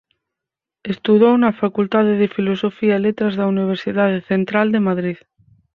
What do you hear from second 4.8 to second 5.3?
Madrid.